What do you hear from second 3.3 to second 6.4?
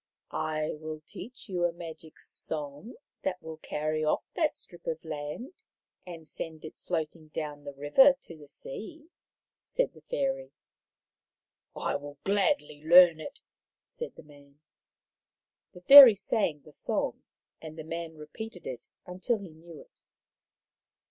will carry off that strip of land and